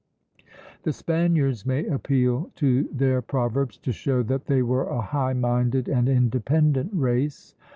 [0.81, 5.87] The Spaniards may appeal to their proverbs to show that they were a high minded
[5.87, 7.53] and independent race.